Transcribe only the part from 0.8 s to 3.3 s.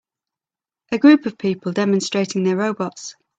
A group of people demonstrating their robots.